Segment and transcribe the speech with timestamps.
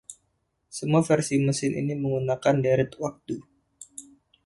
[0.77, 3.37] Semua versi mesin ini menggunakan deret waktu.